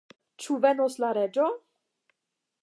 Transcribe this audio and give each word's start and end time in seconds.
Ĉu 0.45 0.55
venos 0.63 0.97
la 1.03 1.11
reĝo? 1.19 1.47